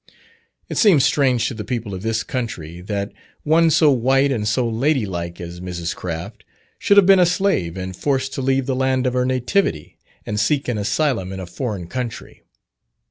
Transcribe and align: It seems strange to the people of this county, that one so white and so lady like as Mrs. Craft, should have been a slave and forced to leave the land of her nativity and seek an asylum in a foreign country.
It 0.67 0.79
seems 0.79 1.05
strange 1.05 1.47
to 1.47 1.53
the 1.53 1.63
people 1.63 1.93
of 1.93 2.01
this 2.01 2.23
county, 2.23 2.81
that 2.81 3.11
one 3.43 3.69
so 3.69 3.91
white 3.91 4.31
and 4.31 4.47
so 4.47 4.67
lady 4.67 5.05
like 5.05 5.39
as 5.39 5.59
Mrs. 5.59 5.95
Craft, 5.95 6.43
should 6.79 6.97
have 6.97 7.05
been 7.05 7.19
a 7.19 7.25
slave 7.27 7.77
and 7.77 7.95
forced 7.95 8.33
to 8.33 8.41
leave 8.41 8.65
the 8.65 8.75
land 8.75 9.05
of 9.05 9.13
her 9.13 9.25
nativity 9.27 9.99
and 10.25 10.39
seek 10.39 10.67
an 10.67 10.79
asylum 10.79 11.31
in 11.31 11.39
a 11.39 11.45
foreign 11.45 11.85
country. 11.85 12.41